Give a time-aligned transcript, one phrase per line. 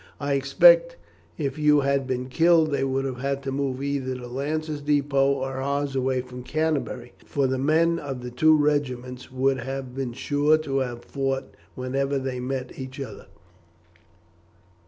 [0.19, 0.97] I expect
[1.37, 5.35] if you had been killed they would have had to move either the Lancers' depôt
[5.35, 10.13] or ours away from Canterbury, for the men of the two regiments would have been
[10.13, 13.27] sure to have fought whenever they met each other."